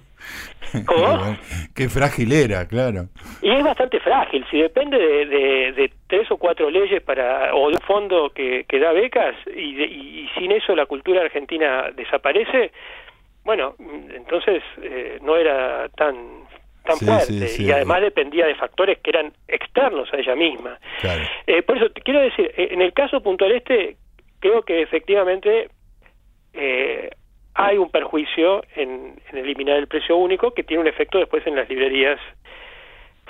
[0.85, 1.37] ¿Cómo?
[1.75, 3.07] Qué frágil era, claro.
[3.41, 7.81] Y es bastante frágil, si depende de, tres o cuatro leyes para o de un
[7.81, 12.71] fondo que, que da becas y, y, sin eso la cultura argentina desaparece,
[13.43, 13.75] bueno,
[14.13, 16.43] entonces eh, no era tan
[16.83, 20.77] tan fuerte y además dependía de factores que eran externos a ella misma.
[21.47, 23.97] Eh, por eso quiero decir, eh, en el caso puntual este,
[24.39, 25.69] creo que efectivamente
[26.53, 27.09] eh,
[27.55, 31.69] hay un perjuicio en, eliminar el precio único que tiene un efecto después en las
[31.69, 32.19] librerías,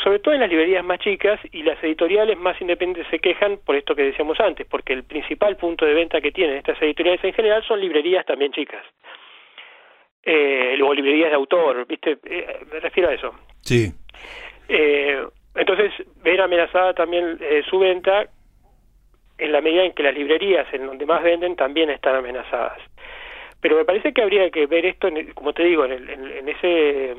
[0.04, 3.76] sobre todo en las librerías más chicas y las editoriales más independientes se quejan por
[3.76, 7.34] esto que decíamos antes, porque el principal punto de venta que tienen estas editoriales en
[7.34, 8.84] general son librerías también chicas
[10.24, 12.18] eh, o librerías de autor, ¿viste?
[12.24, 13.34] Eh, me refiero a eso.
[13.62, 13.92] Sí.
[14.70, 15.22] Eh,
[15.56, 15.92] entonces,
[16.24, 18.28] ver amenazada también eh, su venta
[19.38, 22.80] en la medida en que las librerías en donde más venden también están amenazadas.
[23.60, 27.12] Pero me parece que habría que ver esto, como te digo, en, en, ese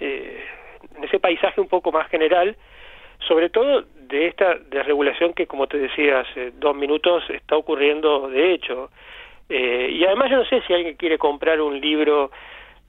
[0.00, 2.56] en ese paisaje un poco más general,
[3.26, 8.52] sobre todo de esta desregulación que, como te decía hace dos minutos, está ocurriendo de
[8.52, 8.90] hecho.
[9.48, 12.30] Eh, y además yo no sé si alguien quiere comprar un libro,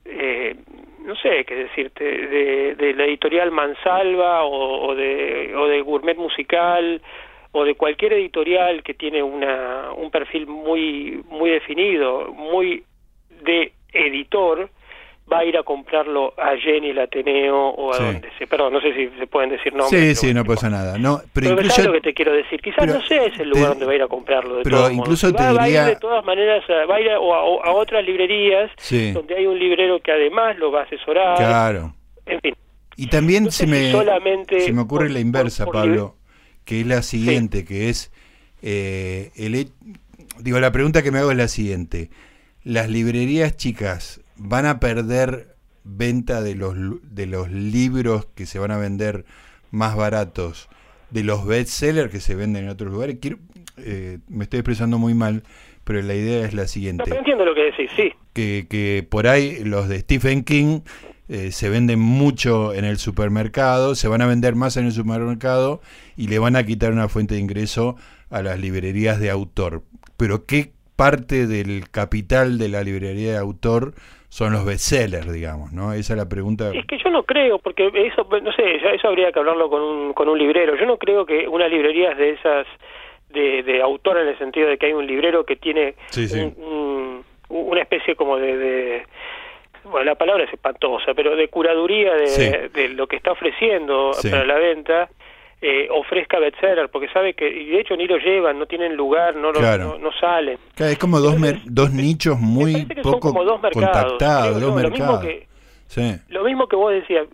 [0.05, 0.55] eh,
[1.01, 6.17] no sé qué decirte, de, de la editorial Mansalva o, o, de, o de Gourmet
[6.17, 7.01] Musical
[7.51, 12.83] o de cualquier editorial que tiene una, un perfil muy, muy definido, muy
[13.43, 14.69] de editor,
[15.31, 18.81] va a ir a comprarlo a Jenny el Ateneo o a donde se perdón no
[18.81, 20.97] sé si se pueden decir nombres sí sí no pasa nada.
[20.97, 23.85] No pero, incluso, lo que te quiero decir quizás no sé es el lugar donde
[23.85, 25.81] va a ir a comprarlo de pero incluso te va, diría...
[25.81, 28.71] va, a ir de todas maneras va a ir a, a, otras librerías
[29.13, 31.37] donde hay un librero que además lo va a asesorar.
[31.37, 31.95] Claro.
[32.25, 32.55] En fin.
[32.97, 33.91] Y también se me
[34.59, 36.15] se me ocurre la inversa Pablo
[36.65, 38.11] que es la siguiente que es
[38.61, 39.69] eh, el
[40.39, 42.09] digo la pregunta que me hago es la siguiente.
[42.63, 48.71] Las librerías chicas van a perder venta de los, de los libros que se van
[48.71, 49.25] a vender
[49.71, 50.69] más baratos,
[51.11, 53.17] de los bestsellers que se venden en otros lugares.
[53.21, 53.37] Quiero,
[53.77, 55.43] eh, me estoy expresando muy mal,
[55.83, 57.09] pero la idea es la siguiente.
[57.09, 58.11] No, entiendo lo que decís, sí.
[58.33, 60.81] Que, que por ahí los de Stephen King
[61.27, 65.81] eh, se venden mucho en el supermercado, se van a vender más en el supermercado
[66.15, 67.95] y le van a quitar una fuente de ingreso
[68.29, 69.83] a las librerías de autor.
[70.17, 73.93] Pero ¿qué parte del capital de la librería de autor
[74.29, 75.93] son los bestsellers, digamos, ¿no?
[75.93, 76.71] Esa es la pregunta.
[76.73, 80.13] Es que yo no creo, porque eso, no sé, eso habría que hablarlo con un,
[80.13, 80.75] con un librero.
[80.75, 82.67] Yo no creo que una librería de esas
[83.29, 85.95] de, de autor en el sentido de que hay un librero que tiene
[87.49, 89.03] una especie como de,
[89.83, 94.45] bueno, la palabra es espantosa, pero de curaduría de, de lo que está ofreciendo para
[94.45, 95.09] la venta
[95.67, 99.35] eh, ofrezca bestseller, porque sabe que, y de hecho ni lo llevan, no tienen lugar,
[99.35, 100.59] no, no, salen.
[100.77, 103.33] es como dos, dos nichos muy poco
[103.73, 104.83] contactados, dos mercados.
[104.83, 105.47] Lo mismo que,
[106.29, 107.25] lo mismo que vos decías,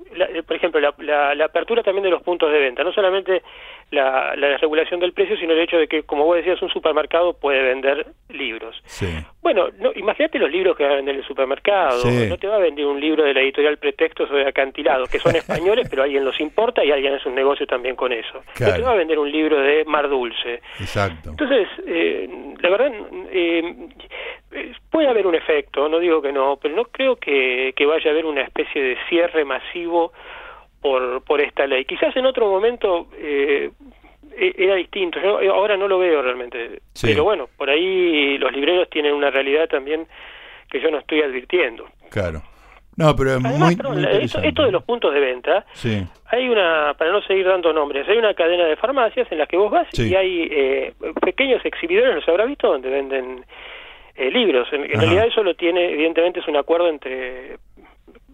[0.48, 3.44] por ejemplo, la, la, apertura también de los puntos de venta, no solamente
[3.92, 7.34] la, la regulación del precio, sino el hecho de que, como vos decías, un supermercado
[7.34, 8.82] puede vender libros.
[9.42, 12.04] Bueno, no, imagínate los libros que va a vender el supermercado.
[12.06, 15.20] No te va a vender un libro de la editorial Pretextos o de Acantilado, que
[15.20, 18.44] son españoles, pero alguien los importa y alguien hace un negocio también con eso.
[18.60, 20.62] No te va a vender un libro de Mar Dulce.
[20.80, 21.32] Exacto.
[21.32, 22.30] Entonces, eh,
[22.62, 22.92] la verdad,
[23.32, 23.90] eh,
[24.90, 28.14] puede haber un efecto, no digo que no, pero no creo que, que vaya a
[28.14, 30.14] haber una especie de cierre masivo
[30.82, 31.86] por, por esta ley.
[31.86, 33.72] Quizás en otro momento eh,
[34.36, 38.90] e, era distinto, yo ahora no lo veo realmente, pero bueno, por ahí los libreros
[38.90, 40.08] tienen una realidad también
[40.70, 41.86] que yo no estoy advirtiendo.
[42.10, 42.42] Claro.
[42.98, 43.74] No, pero es muy,
[44.44, 45.66] esto, de los puntos de venta,
[46.26, 49.56] hay una, para no seguir dando nombres, hay una cadena de farmacias en las que
[49.56, 53.46] vos vas y hay eh, pequeños exhibidores, los habrá visto, donde venden
[54.16, 54.68] eh, libros.
[54.74, 57.58] En, en realidad eso lo tiene, evidentemente es un acuerdo entre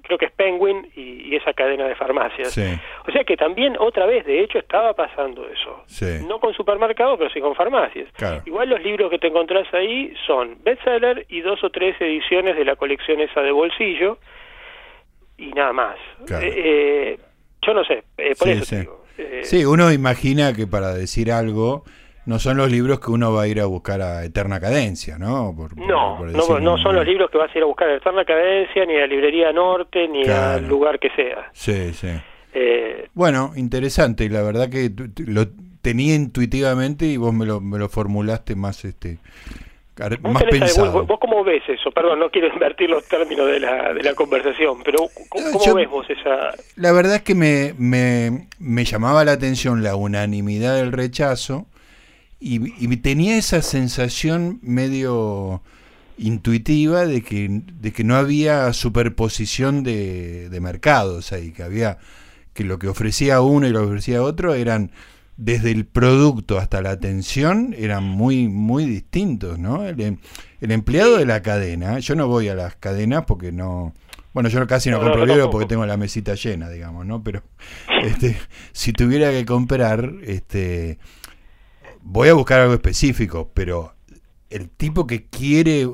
[0.07, 2.57] creo que es Penguin y, esa cadena de farmacias.
[3.05, 5.83] O sea que también otra vez, de hecho, estaba pasando eso.
[6.27, 8.09] No con supermercados, pero sí con farmacias.
[8.45, 12.65] Igual los libros que te encontrás ahí son bestseller y dos o tres ediciones de
[12.65, 14.17] la colección esa de bolsillo
[15.37, 15.97] y nada más.
[16.29, 17.19] Eh, eh,
[17.61, 19.03] yo no sé, eh, por eso Digo,
[19.43, 21.83] sí, uno imagina que para decir algo
[22.27, 25.55] no son los libros que uno va a ir a buscar a Eterna Cadencia, ¿no?
[25.77, 26.19] no,
[26.59, 28.99] no, son los libros que vas a ir a buscar a Eterna Cadencia, ni a
[28.99, 31.49] la Librería Norte, ni al lugar que sea.
[31.53, 32.09] Sí, sí.
[32.53, 34.91] Eh, bueno, interesante, y la verdad que
[35.25, 35.45] lo
[35.81, 39.19] tenía intuitivamente y vos me lo, me lo formulaste más este
[40.21, 41.05] más pensado.
[41.05, 41.91] Vos, cómo ves eso?
[41.91, 46.05] Perdón, no quiero invertir los términos de la, de la conversación, pero ¿cómo, ves vos
[46.09, 46.51] esa...?
[46.75, 51.67] La verdad es que me, me, me llamaba la atención la unanimidad del rechazo,
[52.39, 55.61] y, tenía esa sensación medio
[56.17, 61.97] intuitiva de que, de que no había superposición de, de mercados ahí, que había
[62.53, 64.91] que lo que ofrecía uno y lo que ofrecía otro eran
[65.37, 69.85] desde el producto hasta la atención eran muy muy distintos, ¿no?
[69.85, 70.17] El, em,
[70.61, 73.93] el empleado de la cadena, yo no voy a las cadenas porque no
[74.33, 77.23] bueno, yo casi no, compro libros porque tengo la mesita llena, digamos, ¿no?
[77.23, 77.41] Pero
[78.03, 78.37] este,
[78.71, 80.99] si tuviera que comprar, este,
[82.09, 83.93] voy a buscar algo específico, pero
[84.49, 85.87] el tipo que quiere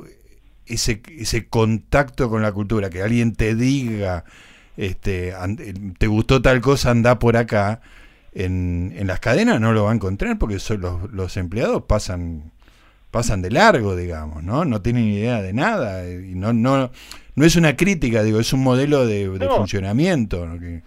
[0.68, 4.24] ese, ese contacto con la cultura, que alguien te diga,
[4.78, 5.34] este,
[5.98, 7.82] te gustó tal cosa, anda por acá,
[8.32, 12.52] en, en las cadenas no lo va a encontrar porque son los, los empleados pasan
[13.12, 14.66] pasan de largo, digamos, ¿no?
[14.66, 16.90] No tienen idea de nada y no no
[17.36, 20.60] no es una crítica, digo, es un modelo de, funcionamiento, ¿no?
[20.60, 20.82] que,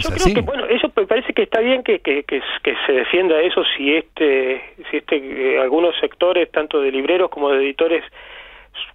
[0.00, 2.42] Yo creo que, bueno, eso me parece que está bien que, que, que,
[2.86, 7.58] se defienda eso si este, si este, eh, algunos sectores, tanto de libreros como de
[7.58, 8.04] editores,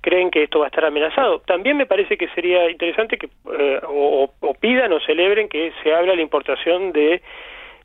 [0.01, 1.39] creen que esto va a estar amenazado.
[1.39, 6.15] También me parece que sería interesante que eh, o, pidan o celebren que se habla
[6.15, 7.21] la importación de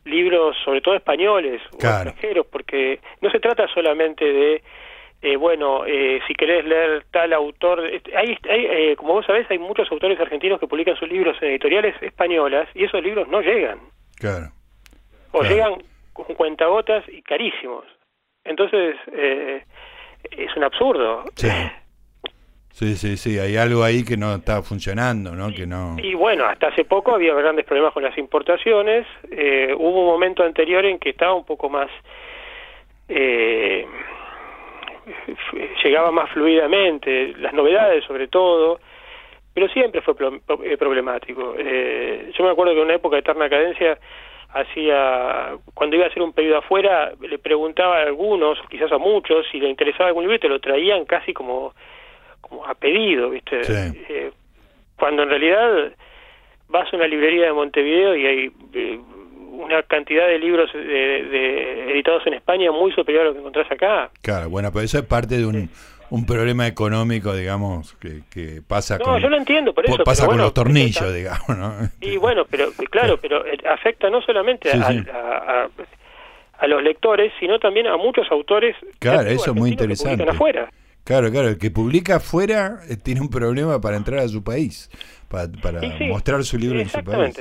[0.05, 4.63] libros, sobre todo españoles o extranjeros, porque no se trata solamente de
[5.23, 7.83] eh, bueno, eh, si querés leer tal autor,
[8.15, 11.49] hay, hay eh, como vos sabés, hay muchos autores argentinos que publican sus libros en
[11.49, 13.79] editoriales españolas y esos libros no llegan.
[14.19, 14.51] Claro.
[15.33, 15.75] O llegan
[16.13, 17.85] con cuentagotas y carísimos.
[18.45, 19.65] Entonces, eh,
[20.31, 21.25] es un absurdo.
[21.35, 21.49] Sí.
[22.71, 25.51] Sí, sí, sí, hay algo ahí que no está funcionando, ¿no?
[25.51, 25.97] Que no...
[25.99, 29.07] Y bueno, hasta hace poco había grandes problemas con las importaciones.
[29.79, 31.89] hubo un momento anterior en que estaba un poco más
[33.09, 33.87] eh,
[35.85, 38.81] llegaba más fluidamente, las novedades sobre todo,
[39.57, 40.15] pero siempre fue
[40.65, 41.55] eh, problemático.
[41.59, 43.99] Eh, yo me acuerdo que en una época de eterna cadencia
[44.51, 49.47] hacía, cuando iba a hacer un pedido afuera, le preguntaba a algunos, quizás a muchos,
[49.51, 51.73] si le interesaba algún libro y te lo traían casi como,
[52.43, 53.63] como a pedido, ¿viste?
[54.11, 54.31] Eh,
[54.95, 55.91] cuando en realidad
[56.69, 58.53] vas a una librería de Montevideo y hay
[59.53, 64.11] una cantidad de libros de, editados en España muy superior a lo que encontrás acá.
[64.21, 65.71] Claro, bueno, pero eso es parte de un,
[66.11, 69.21] un problema económico, digamos, que, que pasa no, con...
[69.21, 70.05] yo lo entiendo, por eso.
[70.05, 71.75] Pasa con los tornillos, digamos, ¿no?
[72.01, 75.69] Y bueno, pero claro, pero eh, afecta no solamente a,
[76.59, 78.77] a, los lectores, sino también a muchos autores.
[78.99, 80.25] Claro, eso es muy interesante.
[80.29, 80.71] afuera.
[81.05, 84.91] Claro, claro, el que publica afuera eh, tiene un problema para entrar a su país,
[85.29, 87.41] para, para mostrar su libro en su país.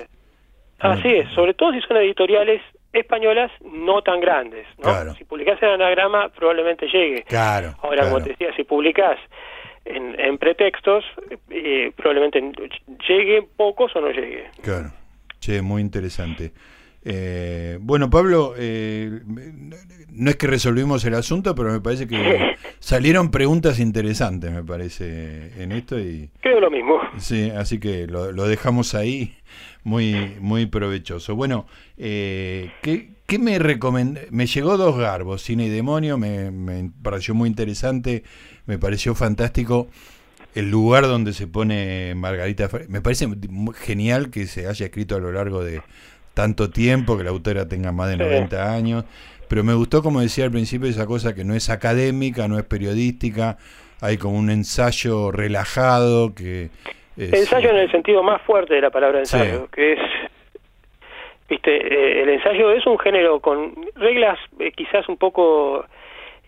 [0.80, 2.62] Así es, sobre todo si son editoriales
[2.96, 4.66] españolas no tan grandes.
[4.78, 5.14] ¿no?
[5.16, 7.24] Si publicás en anagrama probablemente llegue.
[7.24, 9.20] Claro, Ahora, como te decía, si publicás
[9.84, 11.04] en, en pretextos,
[11.50, 12.42] eh, probablemente
[13.08, 14.50] llegue pocos o no llegue.
[14.62, 14.92] Claro,
[15.40, 16.52] che, muy interesante.
[17.08, 19.22] Eh, bueno, Pablo, eh,
[20.12, 25.62] no es que resolvimos el asunto, pero me parece que salieron preguntas interesantes, me parece,
[25.62, 26.00] en esto.
[26.00, 27.00] y Creo lo mismo.
[27.18, 29.36] Sí, así que lo, lo dejamos ahí
[29.84, 31.36] muy, muy provechoso.
[31.36, 34.22] Bueno, eh, ¿qué, ¿qué, me recomendó?
[34.32, 38.24] Me llegó dos garbos, Cine y Demonio, me, me, pareció muy interesante,
[38.66, 39.88] me pareció fantástico
[40.56, 42.68] el lugar donde se pone Margarita.
[42.88, 43.28] Me parece
[43.76, 45.82] genial que se haya escrito a lo largo de
[46.36, 49.06] tanto tiempo, que la autora tenga más de 90 años,
[49.50, 52.66] pero me gustó, como decía al principio, esa cosa que no es académica, no es
[52.66, 53.58] periodística,
[54.02, 56.70] hay como un ensayo relajado que
[57.18, 60.00] Ensayo en el sentido más fuerte de la palabra ensayo, que es,
[61.50, 65.86] viste, eh, el ensayo es un género con reglas eh, quizás un poco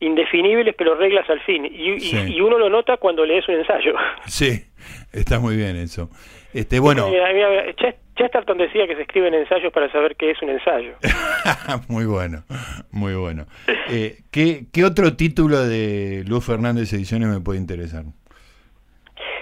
[0.02, 1.66] indefinibles, pero reglas al fin.
[1.66, 3.96] Y, uno lo nota cuando lees un ensayo.
[4.26, 4.66] Sí,
[5.14, 6.10] está muy bien eso.
[6.54, 7.10] Este, bueno.
[8.16, 10.94] Chesterton decía que se escriben ensayos para saber qué es un ensayo.
[11.88, 12.44] muy bueno,
[12.92, 13.46] muy bueno.
[13.90, 18.04] Eh, ¿qué, ¿Qué otro título de Luz Fernández Ediciones me puede interesar?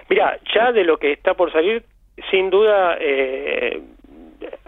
[0.10, 1.84] Mira, ya de lo que está por salir,
[2.30, 3.82] sin duda, eh,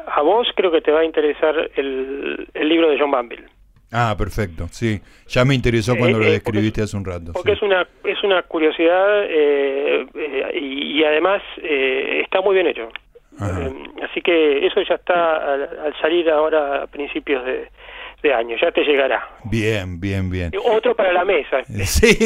[0.07, 3.45] a vos creo que te va a interesar el, el libro de John Banville.
[3.91, 4.99] Ah, perfecto, sí.
[5.27, 7.33] Ya me interesó eh, cuando lo eh, describiste hace un rato.
[7.33, 10.05] Porque es una es una curiosidad eh,
[10.59, 12.89] y, además está muy bien hecho.
[13.39, 17.69] así que eso ya está al, salir ahora a principios de,
[18.23, 19.25] de, año, ya te llegará.
[19.45, 20.51] Bien, bien, bien.
[20.65, 21.63] Otro para la mesa.
[21.85, 22.17] Sí,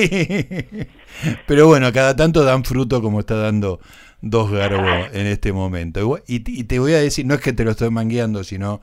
[1.45, 3.79] pero bueno, cada tanto dan fruto como está dando
[4.21, 6.17] dos garbos en este momento.
[6.27, 8.81] Y, y te voy a decir, no es que te lo estoy mangueando, sino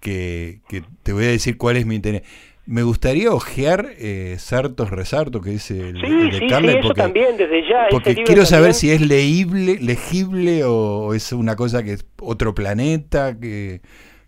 [0.00, 0.60] que,
[1.02, 2.22] te voy a decir cuál es mi interés.
[2.66, 7.68] Me gustaría ojear eh, Sartos Resarto, que es el, de sí, Sí, eso también, desde
[7.68, 7.88] ya.
[7.90, 13.38] Porque quiero saber si es leíble, legible o es una cosa que es otro planeta,
[13.40, 13.80] que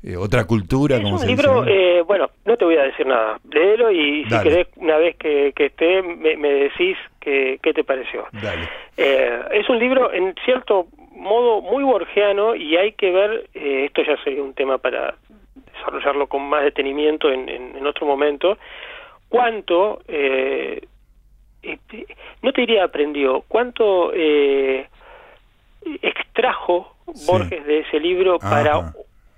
[0.03, 0.97] eh, otra cultura.
[0.97, 3.39] Es un libro, eh, bueno, no te voy a decir nada.
[3.49, 8.27] Léelo y si querés, una vez que, esté, me, decís qué te pareció.
[8.33, 8.69] Dale.
[8.97, 14.43] es un libro, en cierto modo, muy borgiano y hay que ver, esto ya sería
[14.43, 15.15] un tema para
[15.73, 18.59] desarrollarlo con más detenimiento en, en, otro momento,
[19.29, 20.87] cuánto, eh,
[21.63, 22.07] este,
[22.43, 24.89] no te diría aprendió, cuánto eh,
[26.03, 26.97] extrajo
[27.27, 28.93] Borges de ese libro para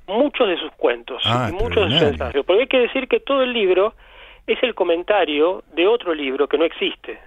[0.07, 2.45] muchos de sus cuentos ah, y muchos de sus ensayos.
[2.45, 3.95] Porque hay que decir que todo el libro
[4.47, 7.19] es el comentario de otro libro que no existe.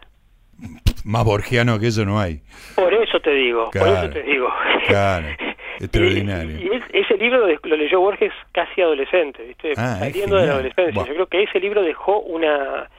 [1.04, 2.42] Más borgiano que eso no hay.
[2.76, 4.50] Por eso te digo, por eso te digo.
[4.88, 5.28] Claro.
[5.80, 6.58] Extraordinario.
[6.58, 9.74] Y, ese libro lo, leyó Borges casi adolescente, ¿viste?
[9.78, 11.06] Ah, saliendo de la adolescencia.
[11.06, 12.90] Yo creo que ese libro dejó una,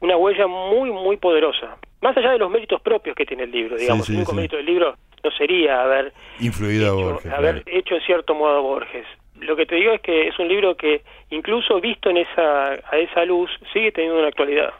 [0.00, 1.76] una huella muy, muy poderosa.
[2.02, 4.08] Más allá de los méritos propios que tiene el libro, digamos.
[4.08, 8.00] el único mérito del libro no sería haber, Influido hecho, a Borges, haber hecho en
[8.02, 9.06] cierto modo a Borges.
[9.40, 12.98] Lo que te digo es que es un libro que, incluso visto en esa, a
[12.98, 14.70] esa luz, sigue teniendo una actualidad.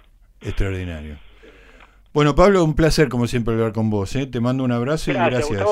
[0.40, 1.16] Extraordinario.
[2.12, 4.14] Bueno, Pablo, un placer como siempre hablar con vos.
[4.16, 4.26] ¿eh?
[4.26, 5.64] Te mando un abrazo y gracias.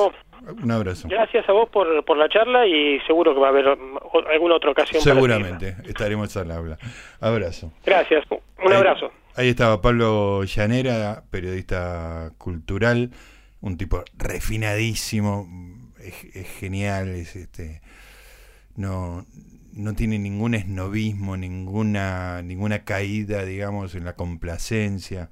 [0.63, 1.07] Un abrazo.
[1.07, 3.67] Gracias a vos por, por la charla y seguro que va a haber
[4.31, 5.01] alguna otra ocasión.
[5.01, 6.77] Seguramente, estaremos al habla.
[7.19, 7.71] Abrazo.
[7.85, 8.25] Gracias,
[8.63, 9.11] un abrazo.
[9.35, 13.11] Ahí estaba Pablo Llanera, periodista cultural,
[13.61, 15.47] un tipo refinadísimo,
[15.99, 17.81] es, genial, es este
[18.75, 19.25] no
[19.73, 25.29] no tiene ningún esnovismo, ninguna ninguna caída, digamos, en la complacencia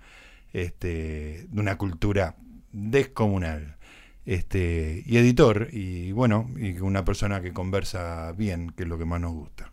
[0.54, 2.36] este de una cultura
[2.72, 3.78] descomunal
[4.26, 9.06] este, y editor, y bueno, y una persona que conversa bien, que es lo que
[9.06, 9.72] más nos gusta.